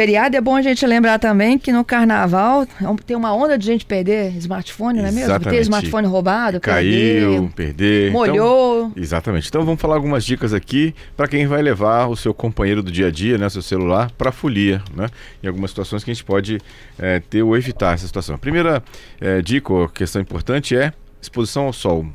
[0.00, 2.66] Feriado é bom a gente lembrar também que no carnaval
[3.04, 5.38] tem uma onda de gente perder smartphone, não é mesmo?
[5.40, 8.10] Ter smartphone roubado, Caiu, perder.
[8.10, 8.86] molhou.
[8.86, 9.48] Então, exatamente.
[9.48, 13.08] Então vamos falar algumas dicas aqui para quem vai levar o seu companheiro do dia
[13.08, 15.06] a dia, né, seu celular, para folia, né?
[15.42, 16.58] Em algumas situações que a gente pode
[16.98, 18.36] é, ter ou evitar essa situação.
[18.36, 18.82] A primeira
[19.20, 22.06] é, dica ou questão importante é exposição ao sol.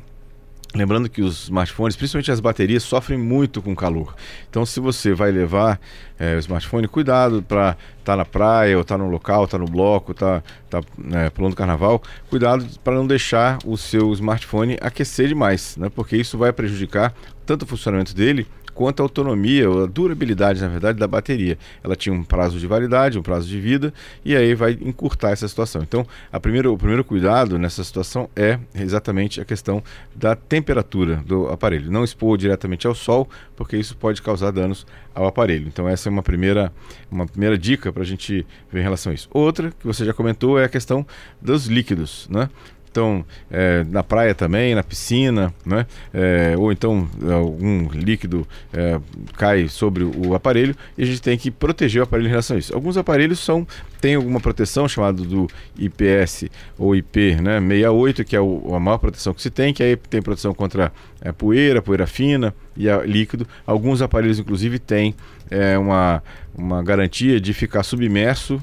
[0.76, 4.14] Lembrando que os smartphones, principalmente as baterias, sofrem muito com calor.
[4.48, 5.80] Então, se você vai levar
[6.18, 9.58] é, o smartphone, cuidado para estar tá na praia, ou estar tá no local, estar
[9.58, 14.12] tá no bloco, estar tá, tá, é, pulando carnaval, cuidado para não deixar o seu
[14.12, 15.88] smartphone aquecer demais, né?
[15.88, 17.14] porque isso vai prejudicar
[17.46, 21.58] tanto o funcionamento dele quanto à autonomia, ou a durabilidade, na verdade, da bateria.
[21.82, 25.48] Ela tinha um prazo de validade, um prazo de vida, e aí vai encurtar essa
[25.48, 25.82] situação.
[25.82, 29.82] Então, a primeiro, o primeiro cuidado nessa situação é exatamente a questão
[30.14, 31.90] da temperatura do aparelho.
[31.90, 35.66] Não expor diretamente ao sol, porque isso pode causar danos ao aparelho.
[35.66, 36.70] Então, essa é uma primeira,
[37.10, 39.26] uma primeira dica para a gente ver em relação a isso.
[39.32, 41.06] Outra, que você já comentou, é a questão
[41.40, 42.28] dos líquidos.
[42.30, 42.50] Né?
[42.96, 45.86] Então é, na praia também, na piscina, né?
[46.14, 48.98] É, ou então algum líquido é,
[49.36, 52.58] cai sobre o aparelho e a gente tem que proteger o aparelho em relação a
[52.58, 52.74] isso.
[52.74, 53.66] Alguns aparelhos são
[54.00, 55.46] têm alguma proteção chamada do
[55.78, 56.44] IPS
[56.78, 59.94] ou IP né, 68, que é o, a maior proteção que se tem, que aí
[59.96, 63.46] tem proteção contra é, poeira, poeira fina e a, líquido.
[63.66, 65.14] Alguns aparelhos, inclusive, têm
[65.50, 66.22] é, uma,
[66.54, 68.62] uma garantia de ficar submerso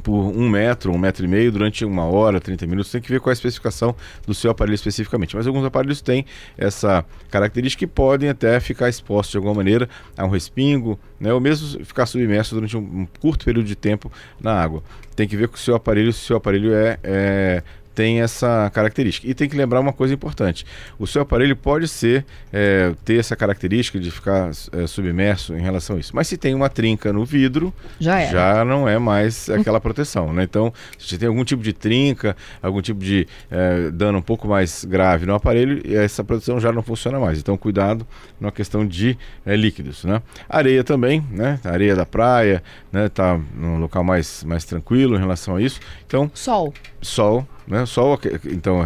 [0.00, 2.90] por um metro, um metro e meio durante uma hora, 30 minutos.
[2.90, 3.94] Tem que ver qual é a especificação
[4.26, 5.36] do seu aparelho especificamente.
[5.36, 6.24] Mas alguns aparelhos têm
[6.56, 11.40] essa característica e podem até ficar expostos de alguma maneira a um respingo, né, ou
[11.40, 14.82] mesmo ficar submerso durante um, curto período de tempo na água.
[15.14, 17.62] Tem que ver com o seu aparelho, se o seu aparelho é, é
[18.00, 19.28] tem essa característica.
[19.28, 20.64] E tem que lembrar uma coisa importante:
[20.98, 25.96] o seu aparelho pode ser é, ter essa característica de ficar é, submerso em relação
[25.96, 26.16] a isso.
[26.16, 30.32] Mas se tem uma trinca no vidro, já, já não é mais aquela proteção.
[30.32, 30.44] Né?
[30.44, 34.82] Então, se tem algum tipo de trinca, algum tipo de é, dano um pouco mais
[34.86, 37.38] grave no aparelho, essa proteção já não funciona mais.
[37.38, 38.06] Então, cuidado
[38.40, 40.04] na questão de é, líquidos.
[40.04, 40.22] Né?
[40.48, 41.60] Areia também, né?
[41.64, 43.10] areia da praia, né?
[43.10, 45.80] tá num local mais, mais tranquilo em relação a isso.
[46.06, 46.72] Então, sol.
[47.02, 47.86] Sol né?
[47.86, 48.18] Sol,
[48.50, 48.82] então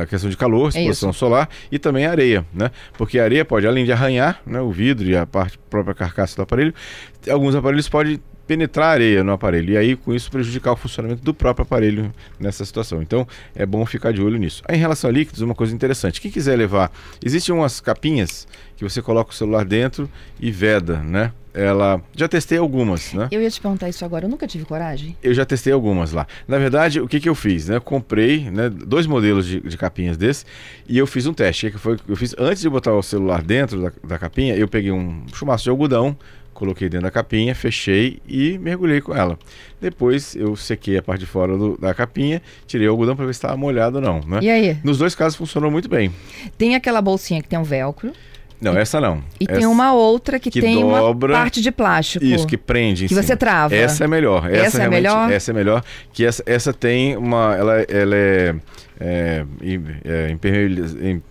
[0.00, 2.70] a questão de calor, é exposição é solar e também areia, né?
[2.96, 6.34] Porque a areia pode, além de arranhar né, o vidro e a parte própria carcaça
[6.34, 6.74] do aparelho,
[7.28, 11.32] alguns aparelhos podem penetrar areia no aparelho e aí com isso prejudicar o funcionamento do
[11.32, 13.02] próprio aparelho nessa situação.
[13.02, 14.62] Então é bom ficar de olho nisso.
[14.66, 16.90] Aí, em relação a líquidos, uma coisa interessante: quem quiser levar,
[17.24, 20.10] existem umas capinhas que você coloca o celular dentro
[20.40, 21.32] e veda, né?
[21.54, 23.28] Ela já testei algumas, né?
[23.30, 24.24] Eu ia te perguntar isso agora.
[24.24, 25.16] Eu nunca tive coragem.
[25.22, 26.26] Eu já testei algumas lá.
[26.48, 27.78] Na verdade, o que, que eu fiz, né?
[27.80, 30.44] comprei, né, dois modelos de, de capinhas desse
[30.88, 31.66] e eu fiz um teste.
[31.66, 34.54] O que foi eu fiz antes de botar o celular dentro da, da capinha?
[34.54, 36.16] Eu peguei um chumaço de algodão
[36.52, 39.38] coloquei dentro da capinha, fechei e mergulhei com ela.
[39.80, 43.34] Depois eu sequei a parte de fora do, da capinha, tirei o algodão para ver
[43.34, 44.20] se estava molhado ou não.
[44.20, 44.40] Né?
[44.42, 44.78] E aí?
[44.84, 46.12] Nos dois casos funcionou muito bem.
[46.56, 48.12] Tem aquela bolsinha que tem um velcro.
[48.62, 49.22] Não, essa não.
[49.40, 52.24] E essa tem uma outra que, que tem dobra, uma parte de plástico.
[52.24, 53.04] Isso, que prende.
[53.04, 53.22] que cima.
[53.22, 53.74] você trava.
[53.74, 54.48] Essa é melhor.
[54.48, 55.32] Essa, essa é melhor?
[55.32, 55.84] Essa é melhor.
[56.12, 57.56] Que essa, essa tem uma.
[57.56, 58.54] Ela, ela é
[59.04, 59.44] é,
[60.04, 60.36] é,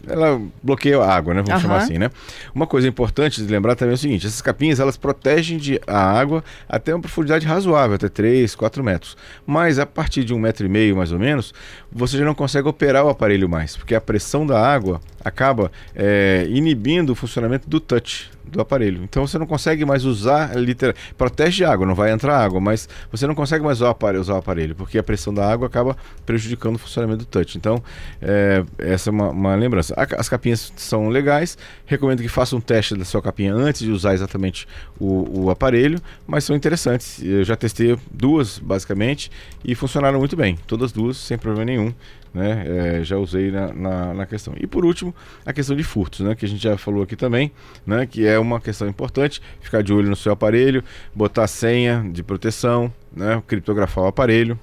[0.10, 1.42] ela bloqueia a água, né?
[1.42, 1.70] Vamos uhum.
[1.70, 2.10] chamar assim, né?
[2.54, 5.98] Uma coisa importante de lembrar também é o seguinte: essas capinhas elas protegem de, a
[5.98, 9.16] água até uma profundidade razoável, até 3, 4 metros.
[9.46, 11.54] Mas a partir de um metro e meio, mais ou menos,
[11.90, 16.46] você já não consegue operar o aparelho mais, porque a pressão da água acaba é,
[16.50, 19.02] inibindo o funcionamento do touch do aparelho.
[19.04, 22.88] Então você não consegue mais usar literal protege a água, não vai entrar água, mas
[23.10, 25.68] você não consegue mais usar o aparelho, usar o aparelho porque a pressão da água
[25.68, 25.96] acaba
[26.26, 27.58] prejudicando o funcionamento do touch.
[27.58, 27.82] Então
[28.22, 29.96] é, essa é uma, uma lembrança.
[30.18, 31.58] As capinhas são legais.
[31.86, 34.68] Recomendo que faça um teste da sua capinha antes de usar exatamente
[35.00, 37.24] o, o aparelho, mas são interessantes.
[37.24, 39.32] Eu já testei duas basicamente
[39.64, 41.94] e funcionaram muito bem, todas duas sem problema nenhum
[42.34, 42.64] né?
[43.00, 44.54] É, já usei na, na, na, questão.
[44.58, 45.11] E por último,
[45.46, 46.36] a questão de furtos, né?
[46.36, 47.52] Que a gente já falou aqui também,
[47.86, 48.06] né?
[48.06, 52.94] Que é uma questão importante, ficar de olho no seu aparelho, botar senha de proteção,
[53.16, 53.42] né?
[53.48, 54.60] Criptografar o aparelho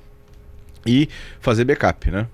[0.86, 1.08] e
[1.40, 2.26] fazer backup, né?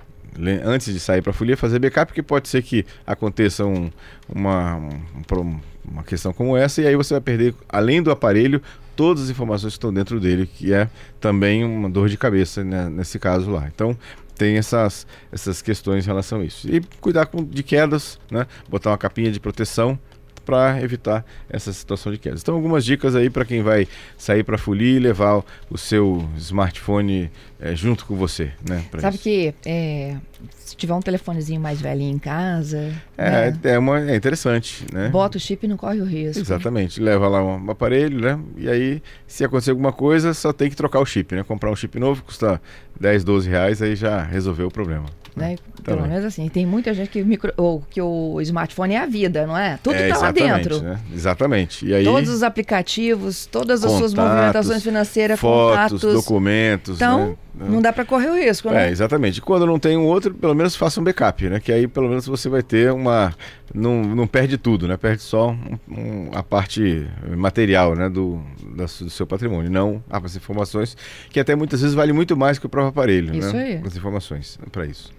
[0.64, 3.90] Antes de sair para a folia, fazer backup, porque pode ser que aconteça um,
[4.28, 8.60] uma, um, uma questão como essa, e aí você vai perder, além do aparelho,
[8.96, 10.88] todas as informações que estão dentro dele, que é
[11.20, 13.68] também uma dor de cabeça né, nesse caso lá.
[13.72, 13.96] Então,
[14.36, 16.68] tem essas, essas questões em relação a isso.
[16.68, 18.46] E cuidar com, de quedas, né?
[18.68, 19.98] botar uma capinha de proteção
[20.44, 22.42] para evitar essa situação de quedas.
[22.42, 27.30] Então, algumas dicas aí para quem vai sair para folia e levar o seu smartphone
[27.60, 28.84] é, junto com você, né?
[29.00, 29.22] Sabe isso.
[29.22, 30.16] que é,
[30.64, 32.92] se tiver um telefonezinho mais velhinho em casa.
[33.16, 33.58] É, né?
[33.64, 35.08] é, uma, é interessante, né?
[35.08, 36.42] Bota o chip e não corre o risco.
[36.42, 37.00] Exatamente.
[37.00, 38.38] Leva lá um aparelho, né?
[38.56, 41.42] E aí, se acontecer alguma coisa, só tem que trocar o chip, né?
[41.42, 42.60] Comprar um chip novo custa
[42.98, 45.06] 10, 12 reais, aí já resolveu o problema.
[45.36, 45.56] Né?
[45.82, 46.48] Pelo menos assim.
[46.48, 49.78] Tem muita gente que o, micro, ou, que o smartphone é a vida, não é?
[49.82, 50.80] Tudo está é, lá dentro.
[50.80, 50.98] Né?
[51.12, 51.84] Exatamente.
[51.84, 56.14] E aí, Todos os aplicativos, todas as contatos, suas movimentações financeiras, fotos, contatos.
[56.14, 56.96] documentos.
[56.96, 57.66] Então, né?
[57.68, 58.86] não dá para correr o risco, né?
[58.86, 59.40] É, exatamente.
[59.40, 61.58] Quando não tem um outro, pelo menos faça um backup, né?
[61.58, 63.34] Que aí pelo menos você vai ter uma.
[63.74, 64.96] Não, não perde tudo, né?
[64.96, 68.08] Perde só um, um, a parte material né?
[68.08, 68.40] do,
[68.76, 70.96] da, do seu patrimônio, não as informações,
[71.30, 73.34] que até muitas vezes vale muito mais que o próprio aparelho.
[73.34, 73.64] Isso né?
[73.64, 73.82] aí.
[73.84, 75.12] As informações para isso.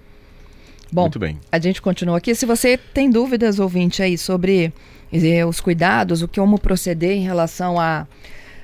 [0.91, 1.39] Bom, Muito bem.
[1.51, 2.33] a gente continua aqui.
[2.35, 4.73] Se você tem dúvidas, ouvinte, aí sobre
[5.47, 8.05] os cuidados, o que como proceder em relação a,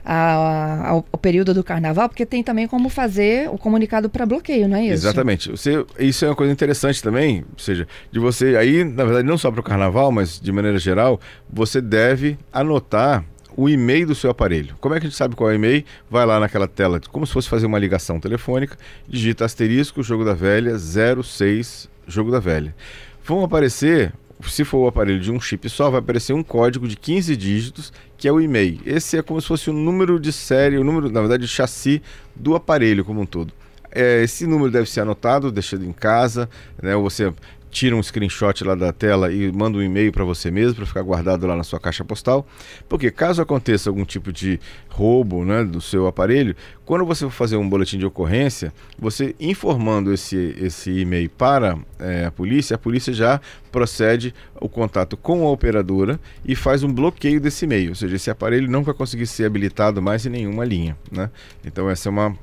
[0.03, 4.67] a, ao, ao, período do carnaval, porque tem também como fazer o comunicado para bloqueio,
[4.67, 4.93] não é isso?
[4.93, 5.49] Exatamente.
[5.51, 9.37] Você, isso é uma coisa interessante também, ou seja, de você aí, na verdade, não
[9.37, 11.19] só para o carnaval, mas de maneira geral,
[11.49, 13.23] você deve anotar
[13.55, 14.75] o e-mail do seu aparelho.
[14.79, 15.83] Como é que a gente sabe qual é o e-mail?
[16.09, 18.77] Vai lá naquela tela, como se fosse fazer uma ligação telefônica,
[19.07, 22.75] digita asterisco, jogo da velha, 06 jogo da velha.
[23.23, 24.13] Vão aparecer,
[24.47, 27.93] se for o aparelho de um chip só, vai aparecer um código de 15 dígitos,
[28.17, 28.79] que é o e-mail.
[28.85, 32.01] Esse é como se fosse o número de série, o número, na verdade, de chassi
[32.35, 33.53] do aparelho como um todo.
[33.91, 36.49] É, esse número deve ser anotado, deixado em casa,
[36.81, 36.95] né?
[36.95, 37.33] Ou você
[37.71, 41.01] tira um screenshot lá da tela e manda um e-mail para você mesmo para ficar
[41.01, 42.45] guardado lá na sua caixa postal,
[42.87, 44.59] porque caso aconteça algum tipo de
[44.89, 50.13] roubo, né, do seu aparelho, quando você for fazer um boletim de ocorrência, você informando
[50.13, 53.39] esse esse e-mail para é, a polícia, a polícia já
[53.71, 58.29] procede o contato com a operadora e faz um bloqueio desse e-mail, ou seja, esse
[58.29, 61.29] aparelho não vai conseguir ser habilitado mais em nenhuma linha, né?
[61.65, 62.35] Então essa é uma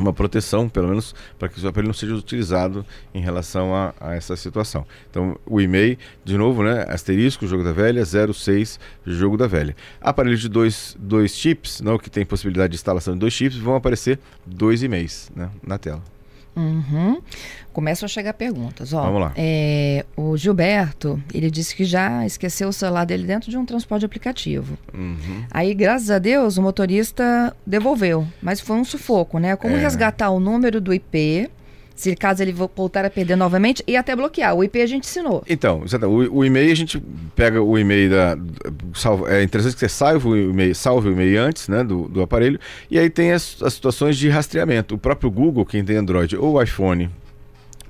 [0.00, 3.94] uma proteção, pelo menos, para que o seu aparelho não seja utilizado em relação a,
[4.00, 4.86] a, essa situação.
[5.10, 6.84] Então, o e-mail, de novo, né?
[6.88, 9.76] Asterisco, jogo da velha, 06, jogo da velha.
[10.00, 13.74] Aparelhos de dois, dois chips, não, que tem possibilidade de instalação de dois chips, vão
[13.74, 16.02] aparecer dois e-mails né, na tela.
[16.56, 17.20] Uhum.
[17.72, 18.92] Começam a chegar perguntas.
[18.92, 19.32] Ó, Vamos lá.
[19.36, 24.04] É, o Gilberto, ele disse que já esqueceu o celular dele dentro de um transporte
[24.04, 24.76] aplicativo.
[24.92, 25.44] Uhum.
[25.50, 28.26] Aí, graças a Deus, o motorista devolveu.
[28.42, 29.54] Mas foi um sufoco, né?
[29.56, 29.78] Como É.
[29.80, 31.48] resgatar o número do IP,
[32.00, 34.54] se caso ele vo- voltar a perder novamente, e até bloquear.
[34.54, 35.42] O IP a gente ensinou.
[35.48, 37.02] Então, o, o e-mail a gente
[37.36, 38.38] pega o e-mail da.
[38.94, 42.22] salva- é interessante que você salve o e-mail, salve o e-mail antes né, do, do
[42.22, 42.58] aparelho.
[42.90, 44.94] E aí tem as, as situações de rastreamento.
[44.94, 47.10] O próprio Google, quem tem Android ou iPhone,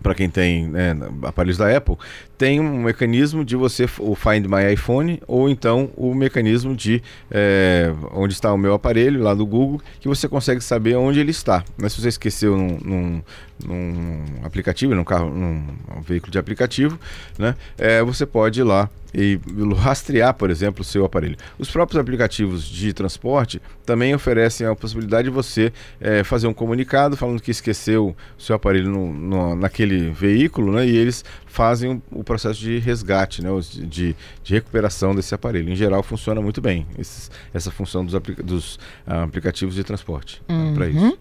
[0.03, 1.97] para quem tem né, aparelhos da Apple,
[2.39, 7.93] tem um mecanismo de você, o Find My iPhone, ou então o mecanismo de é,
[8.13, 11.63] onde está o meu aparelho, lá do Google, que você consegue saber onde ele está.
[11.77, 13.23] Mas se você esqueceu num, num,
[13.65, 15.63] num aplicativo, num carro, num
[16.03, 16.99] veículo de aplicativo,
[17.39, 19.39] né, é, você pode ir lá e
[19.77, 21.37] rastrear, por exemplo, o seu aparelho.
[21.59, 27.17] Os próprios aplicativos de transporte também oferecem a possibilidade de você é, fazer um comunicado
[27.17, 32.23] falando que esqueceu o seu aparelho no, no, naquele veículo, né, e eles fazem o,
[32.23, 33.51] processo de resgate, né,
[33.87, 34.15] de,
[34.45, 35.71] de recuperação desse aparelho.
[35.71, 40.41] Em geral, funciona muito bem esses- essa função dos, aplica- dos, ah, aplicativos de transporte
[40.47, 40.91] para Uhum.
[41.09, 41.19] isso.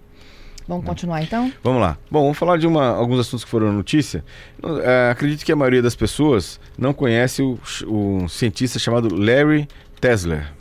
[0.69, 1.51] Vamos continuar então?
[1.63, 1.97] Vamos lá.
[2.11, 4.23] Bom, vamos falar de uma- alguns assuntos que foram notícia.
[4.61, 9.67] No- eh, acredito que a maioria das pessoas não conhece o, o cientista chamado Larry
[9.99, 10.53] Tesler.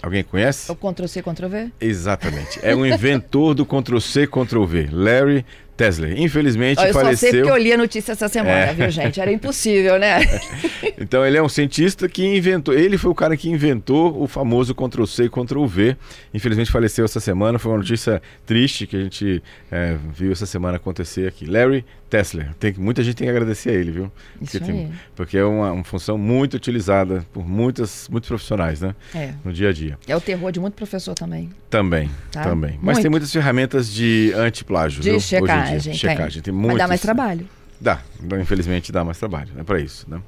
[0.00, 0.70] Alguém conhece?
[0.70, 1.72] O Ctrl-C, Ctrl-V?
[1.80, 2.60] Exatamente.
[2.62, 4.90] É um inventor do Ctrl-C, Ctrl-V.
[4.92, 5.44] Larry
[5.76, 6.20] Tesler.
[6.20, 7.30] Infelizmente Ó, eu só sei faleceu.
[7.32, 8.72] porque eu li a notícia essa semana, É.
[8.72, 9.20] viu, gente?
[9.20, 10.20] Era impossível, né?
[10.96, 14.74] Então ele é um cientista que inventou, ele foi o cara que inventou o famoso
[14.74, 15.96] Ctrl C e Ctrl V.
[16.32, 20.76] Infelizmente faleceu essa semana, foi uma notícia triste que a gente é, viu essa semana
[20.76, 21.46] acontecer aqui.
[21.46, 24.12] Larry Tesler, tem, muita gente tem que agradecer a ele, viu?
[24.40, 28.94] Isso Porque, tem- porque é uma, uma função muito utilizada por muitas, muitos profissionais, né?
[29.14, 29.30] É.
[29.44, 29.98] No dia a dia.
[30.06, 31.50] É o terror de muito professor também.
[31.68, 32.44] Também, Tá.
[32.44, 32.78] também.
[32.80, 33.02] Mas Muito.
[33.02, 35.16] tem muitas ferramentas de antiplágio, De viu?
[35.16, 35.26] Hoje
[35.70, 35.94] em dia.
[35.94, 36.00] checagem.
[36.00, 36.16] tem.
[36.16, 36.78] Checagem, tem Mas muitas.
[36.78, 37.48] dá mais trabalho.
[37.80, 40.20] Dá, dá, infelizmente dá mais trabalho, é para isso, né?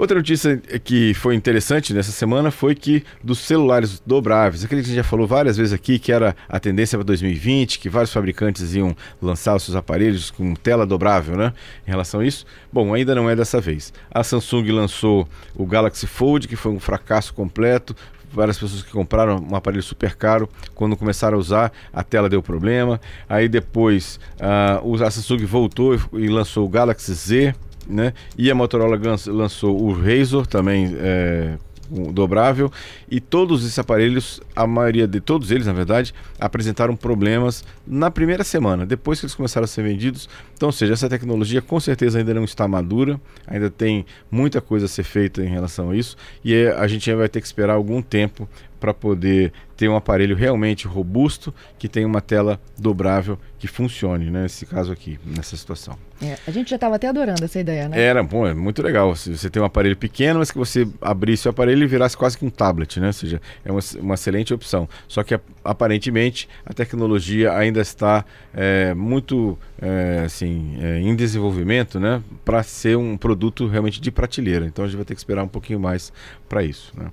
[0.00, 4.88] Outra notícia que foi interessante nessa semana foi que dos celulares dobráveis, aquele que a
[4.88, 8.74] gente já falou várias vezes aqui, que era a tendência para 2020, que vários fabricantes
[8.74, 11.52] iam lançar os seus aparelhos com tela dobrável, né?
[11.86, 12.46] Em relação a isso.
[12.72, 13.92] Bom, ainda não é dessa vez.
[14.10, 17.94] A Samsung lançou o Galaxy Fold, que foi um fracasso completo.
[18.32, 22.42] Várias pessoas que compraram um aparelho super caro, quando começaram a usar, a tela deu
[22.42, 23.00] problema.
[23.28, 27.54] Aí depois ah, o- a Samsung voltou e, lançou o Galaxy Z,
[27.88, 28.12] né?
[28.38, 31.56] E a Motorola lançou o Razor também é,
[31.90, 32.70] dobrável
[33.10, 38.44] e todos esses aparelhos, a maioria de todos eles, na verdade, apresentaram problemas na primeira
[38.44, 40.28] semana, depois que eles começaram a ser vendidos.
[40.54, 44.86] Então, ou seja, essa tecnologia com certeza ainda não está madura, ainda tem muita coisa
[44.86, 47.74] a ser feita em relação a isso e é, a gente vai ter que esperar
[47.74, 48.48] algum tempo
[48.80, 54.42] para poder ter um aparelho realmente robusto que tenha uma tela dobrável que funcione, né?
[54.42, 55.96] Nesse caso aqui, nessa situação.
[56.22, 57.98] É, a gente já estava até adorando essa ideia, né?
[57.98, 59.14] Era, bom, é muito legal.
[59.16, 62.36] Se você tem um aparelho pequeno, mas que você abrisse o aparelho e virasse quase
[62.36, 63.06] que um tablet, né?
[63.06, 64.88] Ou seja, é uma, uma excelente opção.
[65.08, 72.22] Só que aparentemente a tecnologia ainda está é, muito é, assim, é, em desenvolvimento, né?
[72.44, 74.66] Para ser um produto realmente de prateleira.
[74.66, 76.12] Então a gente vai ter que esperar um pouquinho mais
[76.48, 77.10] para isso, né?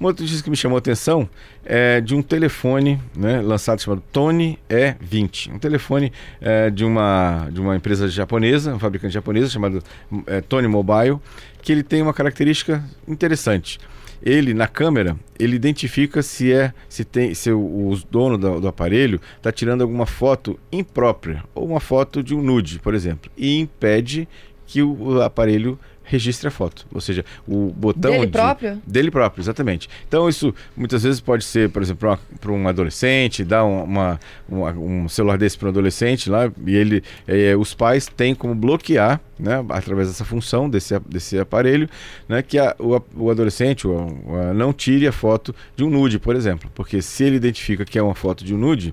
[0.00, 1.28] Uma notícia que me chamou a atenção
[1.62, 5.52] é de um telefone né, lançado chamado Tony E20.
[5.52, 9.82] Um telefone é, de, uma, de uma empresa japonesa, um fabricante japonesa chamado
[10.26, 11.18] é, Tony Mobile,
[11.60, 13.78] que ele tem uma característica interessante.
[14.22, 18.68] Ele, na câmera, ele identifica se é se tem se o, o dono do, do
[18.68, 23.58] aparelho está tirando alguma foto imprópria ou uma foto de um nude, por exemplo, e
[23.58, 24.26] impede
[24.66, 25.78] que o aparelho
[26.10, 26.84] registre a foto.
[26.92, 28.10] Ou seja, o botão.
[28.10, 28.82] Dele de, próprio?
[28.84, 29.88] Dele próprio, exatamente.
[30.08, 35.08] Então, isso muitas vezes pode ser, por exemplo, para um adolescente, dar uma, uma, um
[35.08, 39.64] celular desse para um adolescente lá, e ele, é, os pais têm como bloquear, né,
[39.68, 41.88] através dessa função desse, desse aparelho,
[42.28, 43.96] né, que a, o, o adolescente o,
[44.34, 46.68] a, não tire a foto de um nude, por exemplo.
[46.74, 48.92] Porque se ele identifica que é uma foto de um nude,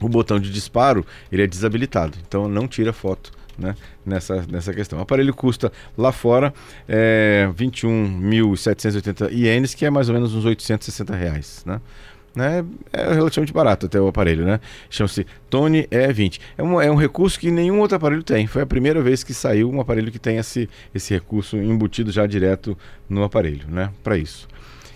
[0.00, 2.16] o botão de disparo ele é desabilitado.
[2.26, 4.98] Então, não tira foto né, nessa, nessa questão.
[4.98, 6.52] O aparelho custa lá fora
[6.88, 11.62] é, 21.780 ienes, que é mais ou menos uns 860 reais.
[11.66, 11.80] Né?
[12.34, 12.64] Né?
[12.92, 14.58] É relativamente barato até o aparelho, né?
[14.88, 16.40] Chama-se Tony E20.
[16.56, 18.46] É um, é um recurso que nenhum outro aparelho tem.
[18.46, 22.26] Foi a primeira vez que saiu um aparelho que tem esse, esse recurso embutido já
[22.26, 22.76] direto
[23.08, 23.90] no aparelho, né?
[24.02, 24.48] Para isso.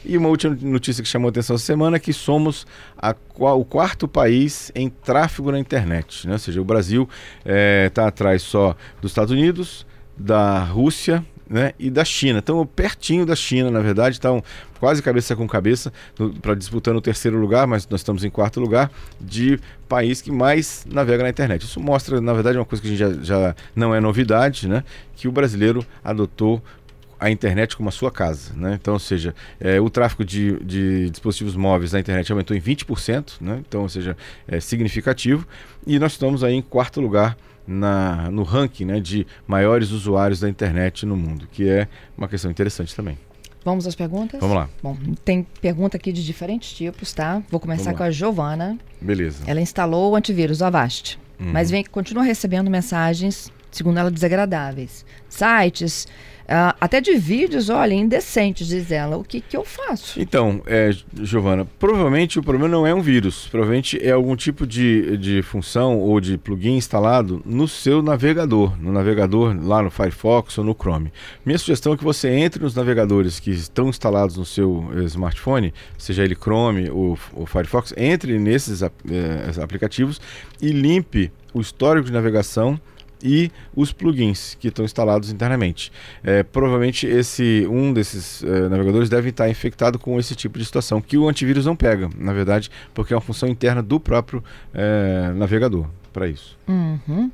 [0.06, 3.64] E uma última notícia que chamou a atenção essa semana é que somos a, o
[3.64, 6.26] quarto país em tráfego na internet.
[6.26, 6.34] Né?
[6.34, 7.08] Ou seja, o Brasil
[7.40, 9.84] está eh, é, atrás só dos Estados Unidos,
[10.16, 12.38] da Rússia né, e da China.
[12.38, 14.42] Estão pertinho da China, na verdade, estão
[14.78, 15.92] quase cabeça com cabeça
[16.40, 19.58] para disputando o terceiro lugar, mas nós estamos em quarto lugar de
[19.88, 21.62] país que mais navega na internet.
[21.62, 24.84] Isso mostra, na verdade, uma coisa que já, já não é novidade, né,
[25.14, 26.62] que o brasileiro adotou
[27.18, 28.52] a internet como a sua casa.
[28.54, 28.78] Né?
[28.80, 33.40] Então, ou seja, é, o tráfego de, de, dispositivos móveis na internet aumentou em 20%,
[33.40, 33.62] né?
[33.66, 35.46] então, ou seja, é significativo.
[35.86, 40.48] E nós estamos aí em quarto lugar na, no ranking né, de maiores usuários da
[40.48, 43.18] internet no mundo, que é uma questão interessante também.
[43.64, 44.38] Vamos às perguntas?
[44.38, 44.68] Vamos lá.
[44.80, 47.42] Bom, tem pergunta aqui de diferentes tipos, tá?
[47.50, 48.78] Vou começar com a Giovana.
[49.00, 49.42] Beleza.
[49.44, 51.18] Ela instalou o antivírus, o Avast.
[51.40, 51.50] Uhum.
[51.52, 55.04] Mas vem, continua recebendo mensagens, segundo ela, desagradáveis.
[55.28, 56.06] Sites
[56.46, 59.16] Uh, até de vídeos, olha, indecentes, diz ela.
[59.16, 60.20] O que, que eu faço?
[60.20, 63.48] Então, é, Giovana, provavelmente o problema não é um vírus.
[63.48, 68.80] Provavelmente é algum tipo de, de função ou de plugin instalado no seu navegador.
[68.80, 71.12] No navegador lá no Firefox ou no Chrome.
[71.44, 75.74] Minha sugestão é que você entre nos navegadores que estão instalados no seu eh, smartphone,
[75.98, 78.90] seja ele Chrome ou, ou Firefox, entre nesses eh,
[79.60, 80.20] aplicativos
[80.62, 82.80] e limpe o histórico de navegação
[83.22, 85.92] e os plugins que estão instalados internamente.
[86.22, 91.00] É, provavelmente esse um desses é, navegadores deve estar infectado com esse tipo de situação
[91.00, 94.42] que o antivírus não pega, na verdade, porque é uma função interna do próprio
[94.72, 96.56] é, navegador para isso.
[96.66, 97.30] Uhum.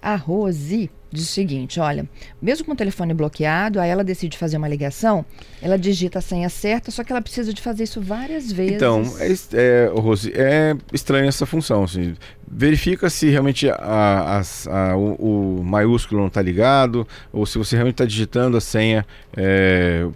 [0.00, 2.08] A Rose diz o seguinte: olha,
[2.40, 5.24] mesmo com o telefone bloqueado, aí ela decide fazer uma ligação,
[5.60, 8.76] ela digita a senha certa, só que ela precisa de fazer isso várias vezes.
[8.76, 11.84] Então, é, é, Rose, é estranha essa função.
[11.84, 12.14] Assim,
[12.54, 14.40] verifica se realmente a, a,
[14.90, 19.06] a, o, o, maiúsculo não está ligado ou se você realmente está digitando a senha
[19.34, 20.06] é,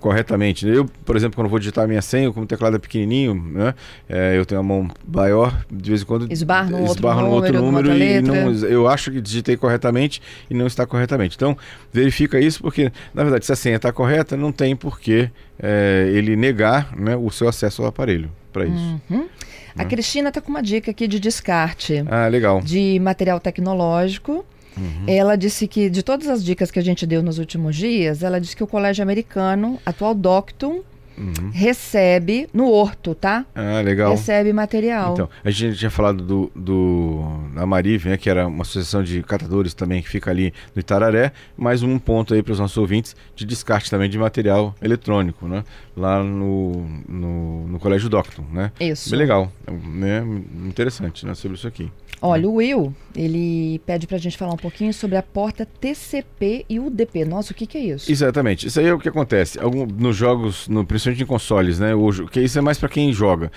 [0.00, 0.66] corretamente.
[0.66, 3.74] Eu, por exemplo, quando vou digitar a minha senha, como o teclado é pequenininho, né,
[4.08, 7.66] é, eu tenho a mão maior, de vez em quando esbarro no esbarro outro no
[7.66, 10.20] número, outro número e não, eu acho que digitei corretamente
[10.50, 11.36] e não está corretamente.
[11.36, 11.56] Então,
[11.92, 16.10] verifica isso porque, na verdade, se a senha está correta, não tem por que é,
[16.12, 19.00] ele negar né, o seu acesso ao aparelho para isso.
[19.10, 19.28] Uhum.
[19.76, 19.88] A né?
[19.88, 22.04] Cristina está com uma dica aqui de descarte.
[22.08, 22.60] Ah, legal.
[22.60, 24.44] De material tecnológico.
[24.76, 25.04] Uhum.
[25.06, 28.40] Ela disse que, de todas as dicas que a gente deu nos últimos dias, ela
[28.40, 30.82] disse que o Colégio Americano, atual Doctum,
[31.16, 31.50] Uhum.
[31.52, 33.46] recebe no horto, tá?
[33.54, 34.12] Ah, legal.
[34.12, 35.12] Recebe material.
[35.12, 37.22] Então, a gente tinha falado do, do
[37.54, 41.32] da Marive, né, que era uma associação de catadores também que fica ali no Itararé,
[41.56, 45.64] mais um ponto aí para os nossos ouvintes de descarte também de material eletrônico, né?
[45.96, 48.72] Lá no, no, no Colégio Docton, né?
[48.80, 49.10] Isso.
[49.10, 49.52] Bem legal,
[49.84, 50.24] né?
[50.66, 51.34] Interessante, né?
[51.34, 51.90] Sobre isso aqui.
[52.26, 56.64] Olha, o Will, ele pede para a gente falar um pouquinho sobre a porta TCP
[56.70, 57.22] e UDP.
[57.24, 58.10] Nossa, o que, que é isso?
[58.10, 58.66] Exatamente.
[58.66, 59.60] Isso aí é o que acontece.
[59.60, 61.94] Algum, nos jogos, no, principalmente em consoles, né?
[61.94, 63.50] Hoje, que isso é mais para quem joga.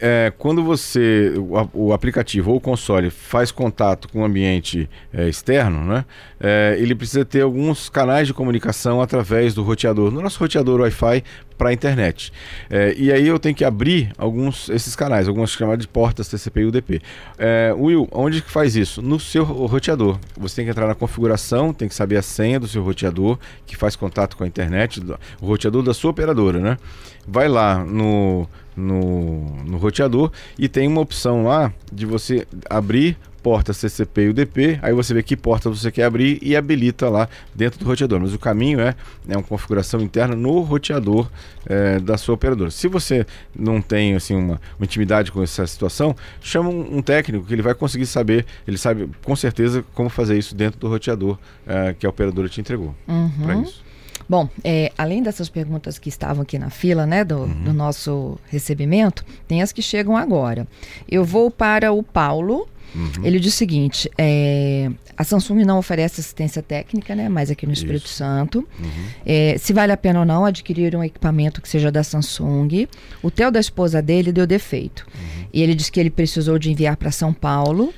[0.00, 5.28] É, quando você, o, o, aplicativo ou o console faz contato com o ambiente é,
[5.28, 6.04] externo, né,
[6.38, 11.24] é, ele precisa ter alguns canais de comunicação através do roteador, no nosso roteador Wi-Fi
[11.58, 12.32] para a internet.
[12.70, 16.60] É, e aí eu tenho que abrir alguns esses canais, algumas chamadas de portas TCP
[16.60, 17.02] e UDP.
[17.36, 19.02] É, Will, onde que faz isso?
[19.02, 20.18] No seu roteador.
[20.38, 23.76] Você tem que entrar na configuração, tem que saber a senha do seu roteador que
[23.76, 25.02] faz contato com a internet,
[25.40, 26.78] o roteador da sua operadora, né?
[27.26, 28.48] Vai lá no
[28.78, 34.78] no, no roteador e tem uma opção lá de você abrir porta CCP e UDP,
[34.82, 38.20] aí você vê que porta você quer abrir e habilita lá dentro do roteador.
[38.20, 38.94] Mas o caminho é,
[39.28, 41.28] é uma configuração interna no roteador
[41.66, 42.70] é, da sua operadora.
[42.70, 47.46] Se você não tem assim uma, uma intimidade com essa situação, chama um, um, técnico
[47.46, 51.38] que ele vai conseguir saber, ele sabe com certeza como fazer isso dentro do roteador
[51.66, 53.30] é, que a operadora te entregou uhum.
[53.42, 53.88] para isso.
[54.28, 57.64] Bom, é, além dessas perguntas que estavam aqui na fila, né, do, uhum.
[57.64, 60.66] do nosso recebimento, tem as que chegam agora.
[61.08, 62.68] Eu vou para o Paulo.
[62.94, 63.24] Uhum.
[63.24, 67.28] Ele diz o seguinte: é, a Samsung não oferece assistência técnica, né?
[67.28, 68.14] Mas aqui no Espírito Isso.
[68.14, 68.66] Santo.
[68.78, 69.04] Uhum.
[69.24, 72.88] É, se vale a pena ou não adquirir um equipamento que seja da Samsung.
[73.22, 75.06] O tel da esposa dele deu defeito.
[75.14, 75.46] Uhum.
[75.52, 77.92] E ele disse que ele precisou de enviar para São Paulo,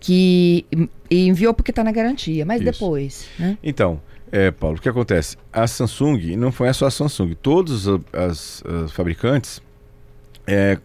[0.00, 0.66] que
[1.10, 2.44] e enviou porque está na garantia.
[2.44, 2.72] Mas Isso.
[2.72, 3.58] depois, né?
[3.62, 4.00] Então.
[4.32, 5.36] É, Paulo, o que acontece?
[5.52, 9.62] A Samsung, não foi só a Samsung, todos as fabricantes
[10.46, 10.78] é,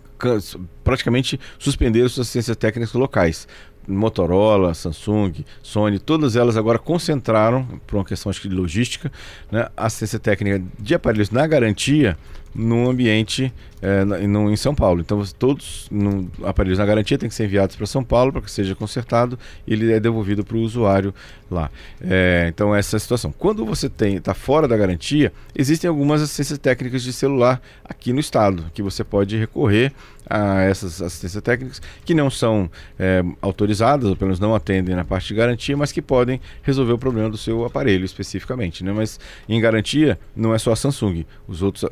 [0.83, 3.47] praticamente suspenderam suas assistências técnicas locais.
[3.87, 9.11] Motorola, Samsung, Sony, todas elas agora concentraram, por uma questão acho que de logística,
[9.51, 12.17] né, a assistência técnica de aparelhos na garantia
[12.53, 15.01] no ambiente é, no, em São Paulo.
[15.01, 18.51] Então, todos no, aparelhos na garantia têm que ser enviados para São Paulo para que
[18.51, 21.13] seja consertado e ele é devolvido para o usuário
[21.49, 21.69] lá.
[21.99, 23.33] É, então, essa é a situação.
[23.37, 28.65] Quando você está fora da garantia, existem algumas assistências técnicas de celular aqui no estado
[28.73, 29.91] que você pode recorrer
[30.29, 35.03] a essas assistências técnicas que não são é, autorizadas, ou pelo menos não atendem na
[35.03, 38.83] parte de garantia, mas que podem resolver o problema do seu aparelho especificamente.
[38.83, 38.93] Né?
[38.93, 41.85] Mas em garantia, não é só a Samsung, os outros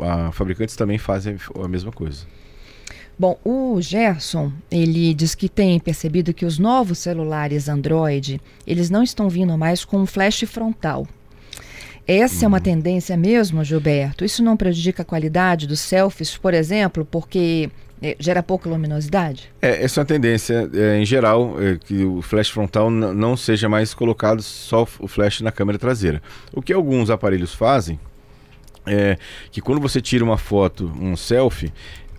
[0.00, 2.26] a, fabricantes também fazem a mesma coisa.
[3.18, 9.02] Bom, o Gerson, ele diz que tem percebido que os novos celulares Android, eles não
[9.02, 11.06] estão vindo mais com um flash frontal.
[12.06, 12.62] Essa é uma uhum.
[12.62, 14.24] tendência mesmo, Gilberto?
[14.24, 17.68] Isso não prejudica a qualidade dos selfies, por exemplo, porque
[18.00, 19.50] é, gera pouca luminosidade?
[19.60, 23.68] É, essa é uma tendência é, em geral, é, que o flash frontal não seja
[23.68, 26.22] mais colocado só o flash na câmera traseira.
[26.52, 27.98] O que alguns aparelhos fazem
[28.88, 29.18] é
[29.50, 31.72] que quando você tira uma foto, um selfie,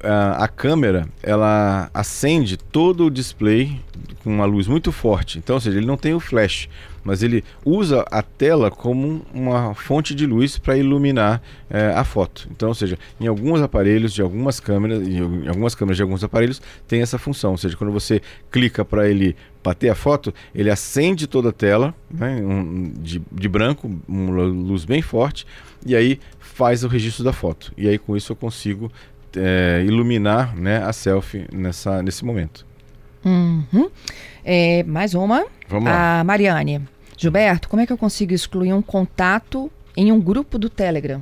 [0.04, 3.80] a, a, câmera ela acende todo o display
[4.24, 5.38] com uma luz muito forte.
[5.38, 6.70] Então, ou seja, ele não tem o flash,
[7.04, 12.48] mas ele usa a tela como uma fonte de luz para iluminar é, a foto.
[12.52, 16.62] Então, ou seja, em alguns aparelhos de algumas câmeras, em algumas câmeras de alguns aparelhos
[16.88, 17.52] tem essa função.
[17.52, 21.94] Ou seja, quando você clica para ele bater a foto, ele acende toda a tela
[22.10, 25.46] né, um, de, de branco, uma luz bem forte,
[25.86, 27.72] e aí faz o registro da foto.
[27.78, 28.92] E aí com isso eu consigo
[29.36, 32.69] é, iluminar né, a selfie nessa, nesse momento.
[33.24, 33.90] Uhum.
[34.44, 35.46] É, mais uma.
[35.68, 36.20] Vamos lá.
[36.20, 36.82] A Mariane.
[37.18, 41.22] Gilberto, como é que eu consigo excluir um contato em um grupo do Telegram?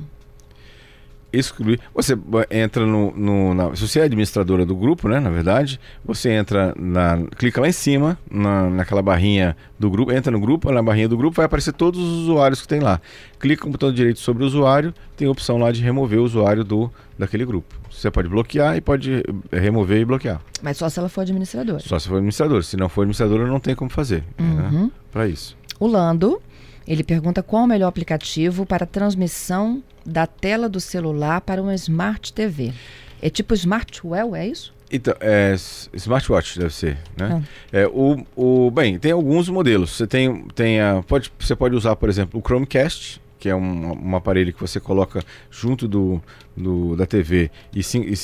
[1.32, 1.80] Excluir.
[1.94, 2.18] Você
[2.50, 3.12] entra no.
[3.12, 5.20] no na, se você é administradora do grupo, né?
[5.20, 7.22] Na verdade, você entra na.
[7.36, 11.16] clica lá em cima, na, naquela barrinha do grupo, entra no grupo, na barrinha do
[11.16, 13.00] grupo, vai aparecer todos os usuários que tem lá.
[13.38, 16.24] Clica com o botão direito sobre o usuário, tem a opção lá de remover o
[16.24, 17.74] usuário do, daquele grupo.
[17.90, 20.40] Você pode bloquear e pode eh, remover e bloquear.
[20.62, 21.80] Mas só se ela for administradora.
[21.80, 22.62] Só se for administradora.
[22.62, 24.22] Se não for administradora, não tem como fazer.
[24.38, 24.68] Né?
[24.70, 24.84] Uhum.
[24.84, 24.90] Né?
[25.12, 25.56] Para isso.
[25.80, 26.40] O Lando,
[26.88, 32.32] ele pergunta qual o melhor aplicativo para transmissão da tela do celular para uma Smart
[32.32, 32.72] TV.
[33.20, 34.72] É tipo Smartwell, é isso?
[34.90, 35.54] Então, é,
[35.92, 37.42] smartwatch deve ser, né?
[37.44, 37.48] Ah.
[37.70, 39.90] É, o, o, bem, tem alguns modelos.
[39.90, 44.10] Você tem, tem a, pode, você pode usar, por exemplo, o Chromecast, que é um,
[44.10, 46.20] um aparelho que você coloca junto do,
[46.56, 48.14] do da TV e, sim, e,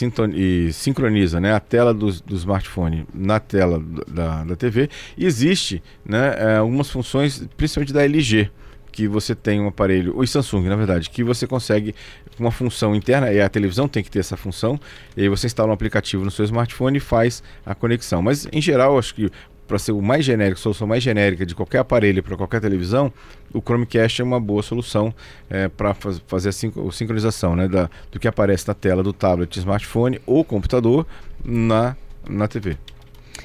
[0.68, 4.90] e, sincroniza né, a tela do, do smartphone na tela da, da TV.
[5.16, 8.50] Existe né, é, algumas funções, principalmente da LG
[8.94, 11.96] que você tem um aparelho, ou Samsung na verdade, que você consegue
[12.38, 14.78] uma função interna, e a televisão tem que ter essa função,
[15.16, 18.22] e aí você instala um aplicativo no seu smartphone e faz a conexão.
[18.22, 19.30] Mas em geral, acho que
[19.66, 23.12] para ser o mais genérico, solução mais genérica de qualquer aparelho para qualquer televisão,
[23.52, 25.14] o Chromecast é uma boa solução
[25.48, 26.52] é, para faz, fazer a,
[26.92, 31.06] sincronização né, da, do que aparece na tela do tablet, smartphone ou computador
[31.44, 31.96] na,
[32.28, 32.76] na TV.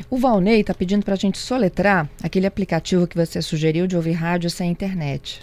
[0.10, 4.14] O Valnei está pedindo para a gente soletrar aquele aplicativo que você sugeriu de ouvir
[4.14, 5.42] rádio sem internet.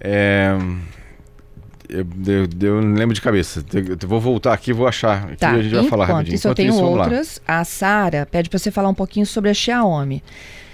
[0.00, 0.56] É,
[1.88, 3.64] eu, eu, eu não lembro de cabeça.
[3.72, 5.34] Eu vou voltar aqui, vou achar.
[5.36, 6.34] Tá, a gente vai falar rapidinho.
[6.34, 7.40] Isso Enquanto eu tenho isso, outras.
[7.46, 10.22] A Sara pede para você falar um pouquinho sobre a Xiaomi.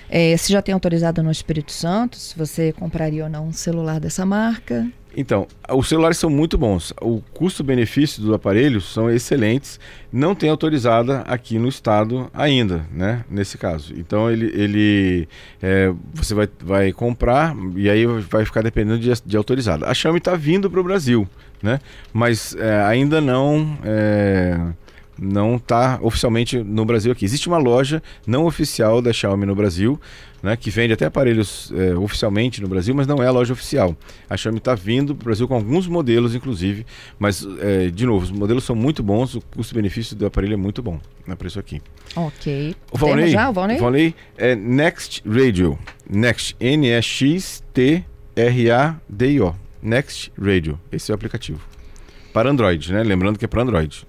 [0.09, 3.98] É, se já tem autorizado no Espírito Santo, se você compraria ou não um celular
[3.98, 4.87] dessa marca.
[5.16, 6.92] Então, os celulares são muito bons.
[7.00, 9.79] O custo-benefício do aparelho são excelentes.
[10.12, 13.24] Não tem autorizada aqui no estado ainda, né?
[13.31, 13.94] Nesse caso.
[13.96, 15.29] Então, ele, ele
[15.62, 19.87] é, você vai, vai comprar e aí vai ficar dependendo de, de autorizada.
[19.87, 21.29] A Xiaomi está vindo para o Brasil,
[21.62, 21.79] né?
[22.12, 23.79] Mas é, ainda não...
[23.85, 24.59] É,
[25.16, 27.24] não está oficialmente no Brasil aqui.
[27.24, 30.00] Existe uma loja não oficial da Xiaomi no Brasil,
[30.44, 33.96] né, que vende até aparelhos é, oficialmente no Brasil, mas não é a loja oficial.
[34.28, 36.85] A Xiaomi está vindo para o Brasil com alguns modelos, inclusive,
[37.18, 40.83] mas, é, de novo, os modelos são muito bons, o custo-benefício do aparelho é muito
[40.83, 41.80] bom né, para isso aqui.
[42.14, 42.76] Ok.
[42.92, 43.78] O Valnei, já, o Valnei?
[43.78, 45.78] Valnei é Next Radio.
[46.09, 48.04] Next, N-E-X-T-R-A-D-I-O.
[49.83, 50.78] Next Radio.
[50.92, 51.61] Esse é o aplicativo.
[52.35, 53.02] Para Android, né?
[53.02, 54.07] Lembrando que é para Android.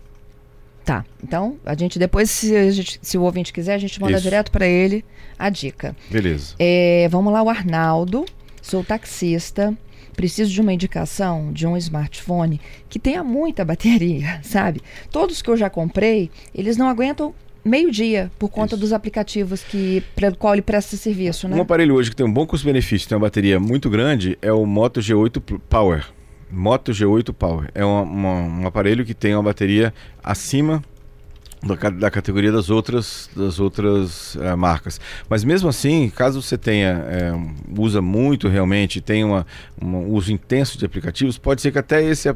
[0.85, 1.03] Tá.
[1.23, 4.21] Então, a gente depois, se, gente, se o ouvinte quiser, a gente manda Isso.
[4.21, 5.03] direto para ele
[5.37, 5.95] a dica.
[6.11, 6.53] Beleza.
[6.59, 8.23] É, vamos lá, o Arnaldo.
[8.61, 9.75] Sou taxista.
[10.15, 14.81] Preciso de uma indicação de um smartphone que tenha muita bateria, sabe?
[15.11, 17.33] Todos que eu já comprei, eles não aguentam
[17.65, 18.81] meio dia por conta Isso.
[18.81, 21.57] dos aplicativos que para qual ele presta serviço, né?
[21.57, 24.65] Um aparelho hoje que tem um bom custo-benefício, tem uma bateria muito grande, é o
[24.65, 26.05] Moto G8 Power.
[26.49, 27.69] Moto G8 Power.
[27.73, 30.81] É uma, uma, um aparelho que tem uma bateria acima
[31.65, 34.99] da, da categoria das outras, das outras uh, marcas.
[35.27, 37.34] Mas mesmo assim, caso você tenha, é,
[37.77, 39.47] usa muito realmente, tenha uma,
[39.81, 42.29] um uso intenso de aplicativos, pode ser que até esse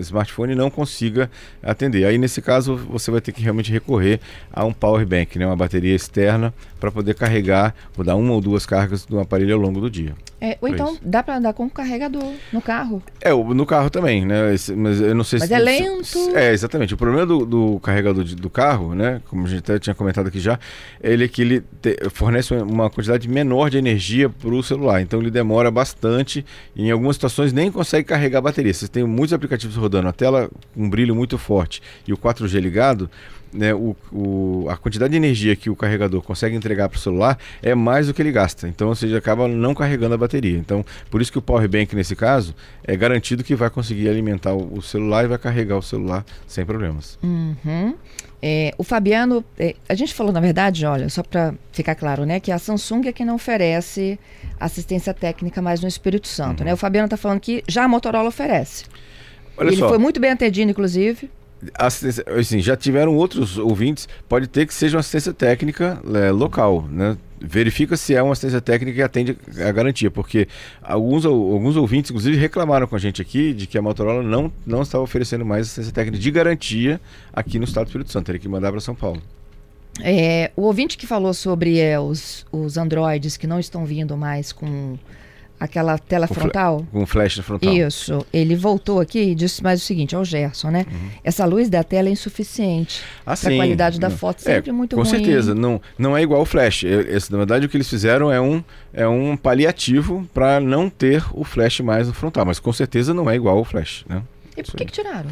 [0.00, 1.30] smartphone não consiga
[1.62, 2.06] atender.
[2.06, 4.20] Aí nesse caso você vai ter que realmente recorrer
[4.50, 8.40] a um power bank, né, uma bateria externa para poder carregar, ou dar uma ou
[8.40, 10.14] duas cargas do aparelho ao longo do dia.
[10.40, 11.00] É, ou então isso.
[11.04, 13.02] dá para andar com um carregador no carro.
[13.20, 14.54] É, no carro também, né?
[14.76, 15.52] Mas eu não sei mas se.
[15.52, 16.04] Mas é lento.
[16.04, 16.94] Se, é, exatamente.
[16.94, 19.20] O problema do, do carregador de, do carro, né?
[19.28, 20.58] Como a gente até tinha comentado aqui já,
[21.02, 25.02] ele é que ele te, fornece uma quantidade menor de energia para o celular.
[25.02, 26.44] Então ele demora bastante.
[26.74, 28.72] E em algumas situações nem consegue carregar a bateria.
[28.72, 32.58] Você tem muitos aplicativos rodando, a tela com um brilho muito forte e o 4G
[32.60, 33.10] ligado
[33.52, 37.38] né, o, o, a quantidade de energia que o carregador consegue entregar para o celular
[37.62, 38.68] é mais do que ele gasta.
[38.68, 40.56] Então, ou seja, acaba não carregando a bateria.
[40.56, 44.54] Então, por isso que o Power Bank, nesse caso, é garantido que vai conseguir alimentar
[44.54, 47.18] o, o celular e vai carregar o celular sem problemas.
[47.22, 47.94] Uhum.
[48.42, 52.40] É, o Fabiano, é, a gente falou, na verdade, olha, só para ficar claro, né,
[52.40, 54.18] que a Samsung é quem não oferece
[54.58, 56.60] assistência técnica mais no Espírito Santo.
[56.60, 56.66] Uhum.
[56.66, 56.72] Né?
[56.72, 58.84] O Fabiano está falando que já a Motorola oferece.
[59.56, 59.88] Olha Ele só.
[59.88, 61.30] foi muito bem atendido, inclusive
[61.74, 67.16] assim, já tiveram outros ouvintes, pode ter que seja uma assistência técnica é, local, né?
[67.42, 70.46] Verifica se é uma assistência técnica que atende a garantia, porque
[70.82, 74.82] alguns, alguns ouvintes, inclusive, reclamaram com a gente aqui de que a Motorola não, não
[74.82, 77.00] estava oferecendo mais assistência técnica de garantia
[77.32, 79.22] aqui no estado do Espírito Santo, teria que mandar para São Paulo.
[80.02, 84.52] É, o ouvinte que falou sobre é, os, os Androids que não estão vindo mais
[84.52, 84.98] com
[85.60, 86.86] aquela tela com frontal.
[86.90, 87.72] Com flash frontal.
[87.72, 88.26] Isso.
[88.32, 90.86] Ele voltou aqui e disse mais o seguinte, ao Gerson, né?
[90.90, 91.10] Uhum.
[91.22, 93.02] Essa luz da tela é insuficiente.
[93.26, 95.10] Ah, a qualidade da foto é, sempre é, muito com ruim.
[95.10, 95.54] Com certeza.
[95.54, 96.84] Não, não é igual o flash.
[96.84, 101.22] Esse, na verdade, o que eles fizeram é um, é um paliativo para não ter
[101.32, 102.46] o flash mais no frontal.
[102.46, 104.22] Mas com certeza não é igual o flash, né?
[104.56, 105.30] E por que, que tiraram?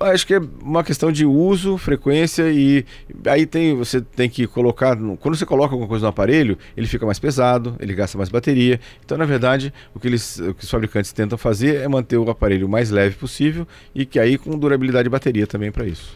[0.00, 2.84] Acho que é uma questão de uso, frequência e
[3.26, 7.06] aí tem você tem que colocar quando você coloca alguma coisa no aparelho ele fica
[7.06, 8.78] mais pesado, ele gasta mais bateria.
[9.04, 12.28] Então na verdade o que eles, o que os fabricantes tentam fazer é manter o
[12.30, 16.14] aparelho o mais leve possível e que aí com durabilidade de bateria também para isso.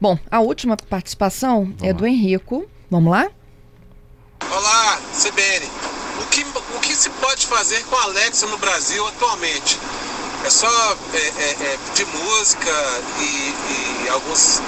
[0.00, 1.92] Bom, a última participação Vamos é lá.
[1.92, 2.66] do Henrico.
[2.90, 3.30] Vamos lá?
[4.50, 5.66] Olá, CBN.
[6.20, 6.44] O que,
[6.76, 9.78] o que se pode fazer com a Alexa no Brasil atualmente?
[10.44, 12.70] É só é, é, é, de música
[13.20, 14.60] e, e alguns,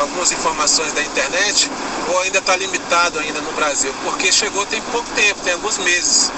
[0.00, 1.70] algumas informações da internet
[2.08, 3.92] ou ainda está limitado ainda no Brasil?
[4.04, 6.30] Porque chegou tem pouco tempo, tem alguns meses.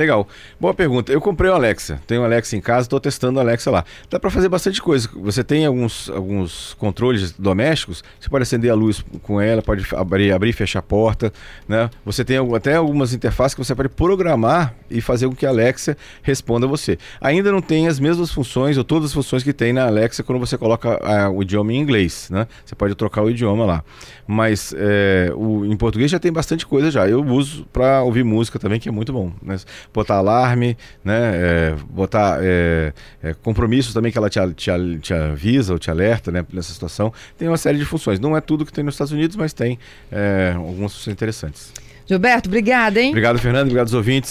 [0.00, 0.26] Legal.
[0.58, 1.12] Boa pergunta.
[1.12, 2.00] Eu comprei o Alexa.
[2.06, 3.84] Tenho o Alexa em casa, estou testando o Alexa lá.
[4.08, 5.06] Dá para fazer bastante coisa.
[5.16, 8.02] Você tem alguns, alguns controles domésticos.
[8.18, 11.30] Você pode acender a luz com ela, pode abrir, abrir e fechar a porta.
[11.68, 11.90] Né?
[12.02, 15.94] Você tem até algumas interfaces que você pode programar e fazer com que a Alexa
[16.22, 16.96] responda a você.
[17.20, 20.38] Ainda não tem as mesmas funções ou todas as funções que tem na Alexa quando
[20.38, 22.30] você coloca a, o idioma em inglês.
[22.30, 22.46] Né?
[22.64, 23.84] Você pode trocar o idioma lá.
[24.26, 27.06] Mas é, o, em português já tem bastante coisa já.
[27.06, 29.30] Eu uso para ouvir música também, que é muito bom.
[29.42, 29.58] Né?
[29.92, 31.32] Botar alarme, né?
[31.34, 36.30] É, botar é, é, compromissos também que ela te, te, te, avisa ou te alerta
[36.30, 37.12] né, nessa situação.
[37.38, 38.18] Tem uma série de funções.
[38.18, 39.78] Não é tudo que tem nos Estados Unidos, mas tem
[40.10, 41.72] é, algumas funções interessantes.
[42.10, 43.10] Gilberto, obrigada, hein?
[43.10, 43.66] Obrigado, Fernando.
[43.66, 44.28] Obrigado aos ouvintes.